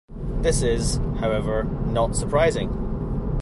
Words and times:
This 0.41 0.63
is, 0.63 0.95
however, 1.19 1.63
not 1.65 2.15
surprising. 2.15 3.19